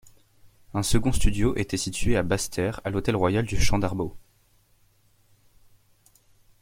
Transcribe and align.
Un 0.73 0.81
second 0.81 1.11
studio 1.11 1.55
était 1.57 1.77
situé 1.77 2.17
à 2.17 2.23
Basse-Terre 2.23 2.81
à 2.83 2.89
l'Hôtel 2.89 3.15
Royal 3.15 3.45
du 3.45 3.61
Champ 3.61 3.77
d'Arbaud. 3.77 4.17